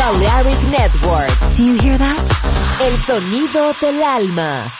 [0.00, 1.30] Balearic Network.
[1.52, 2.80] Do you hear that?
[2.80, 4.79] El sonido del alma.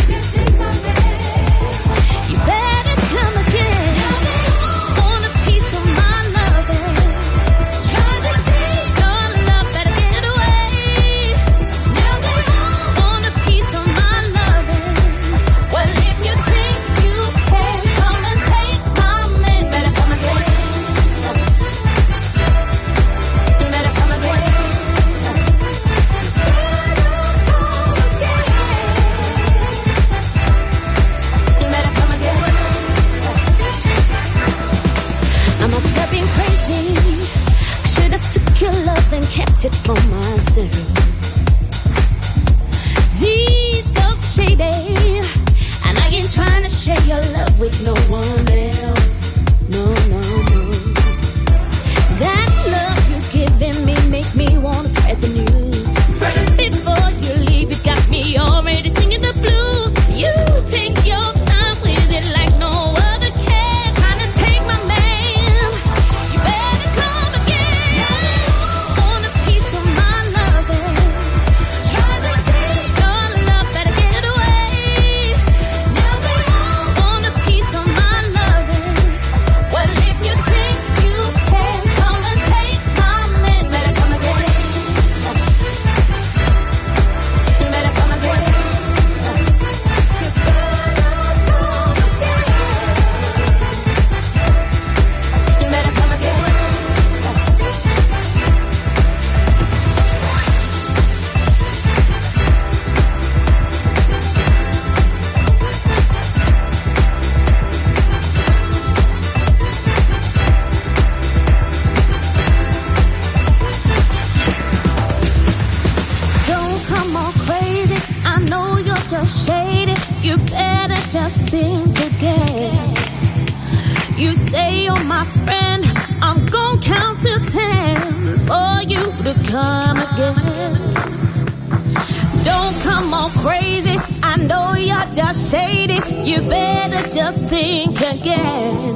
[137.51, 138.95] think again.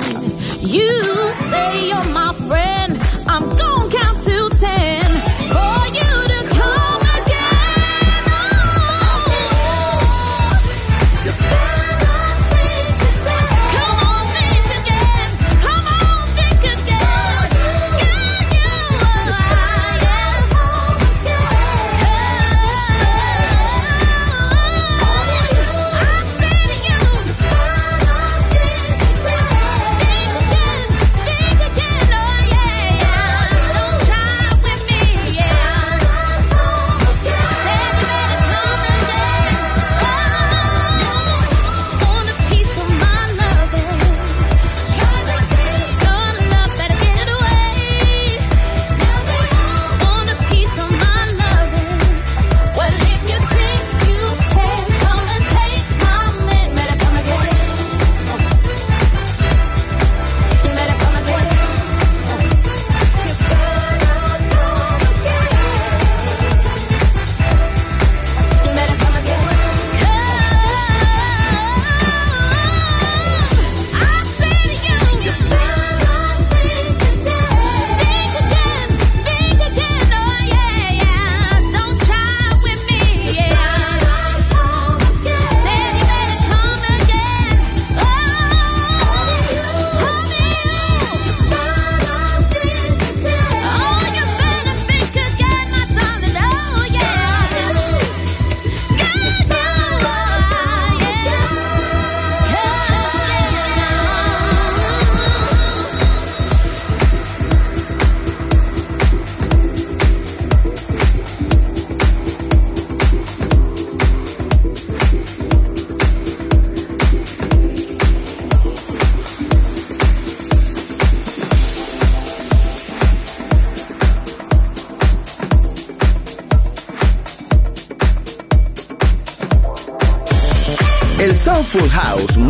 [0.62, 0.90] You
[1.52, 2.35] say you're my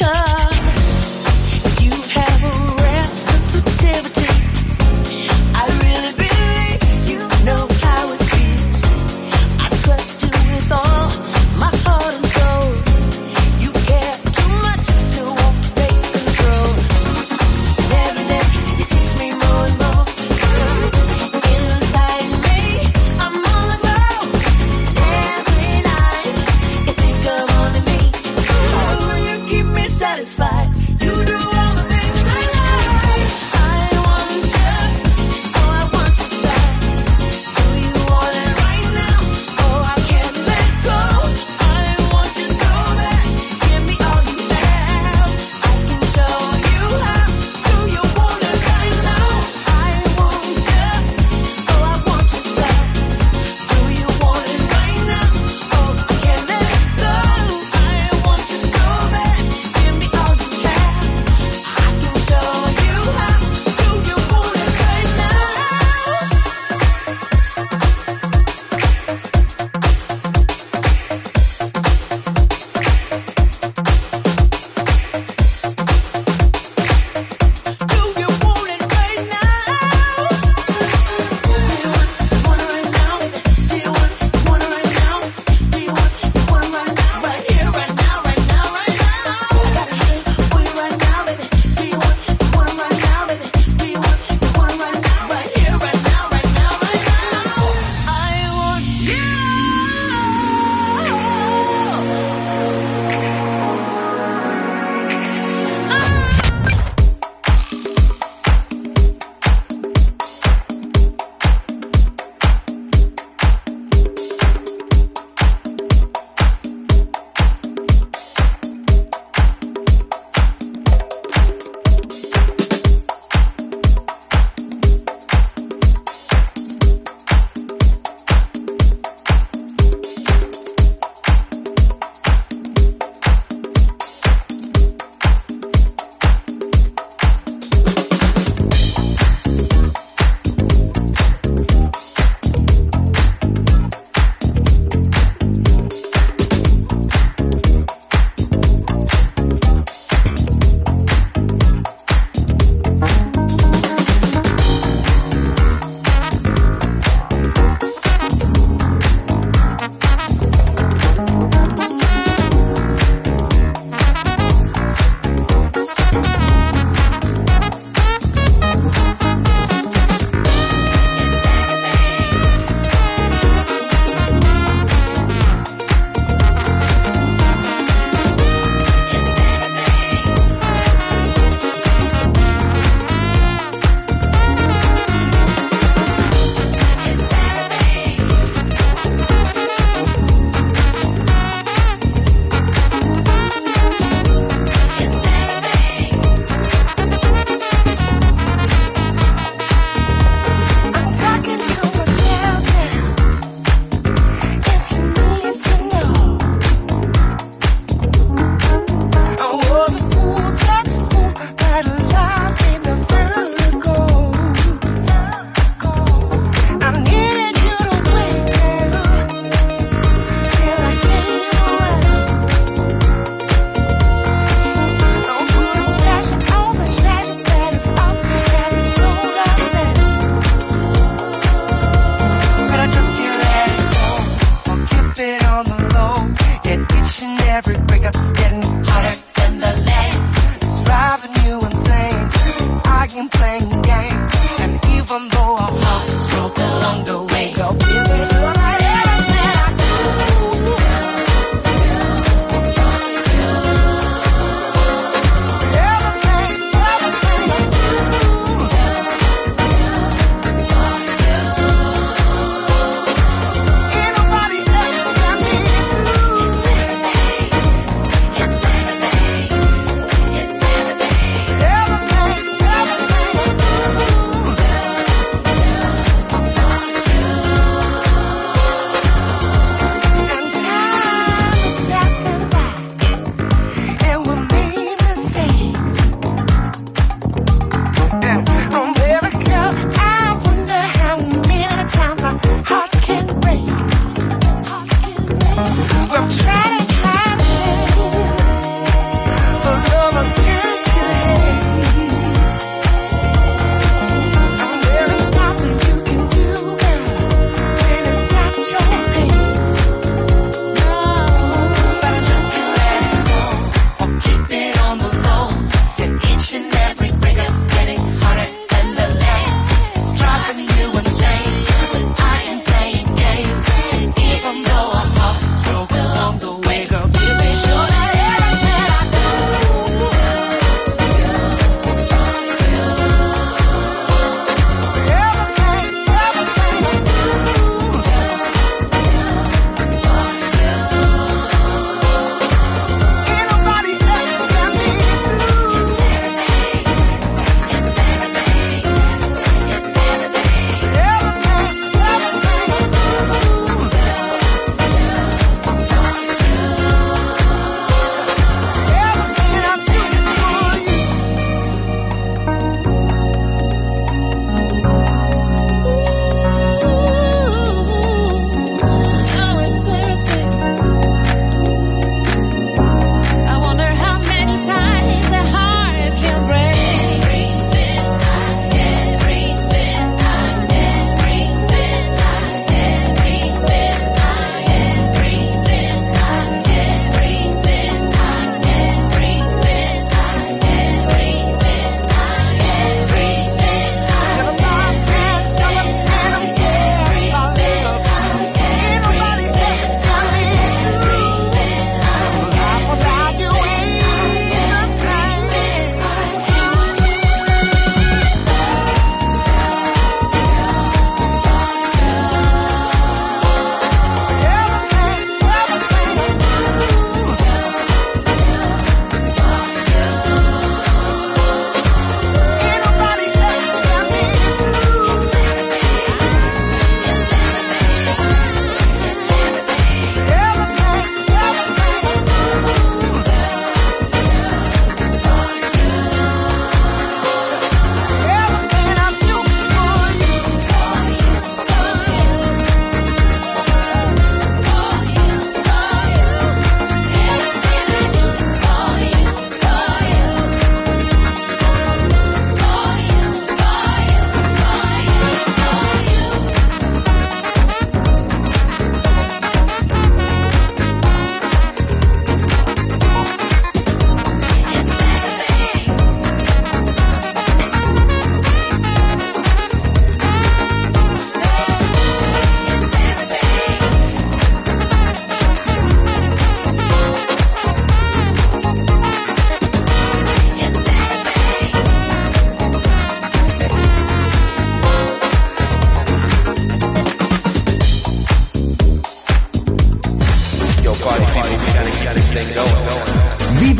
[0.00, 0.29] Cause